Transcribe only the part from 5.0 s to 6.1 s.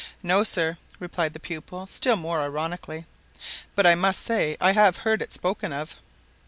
heard it spoken of."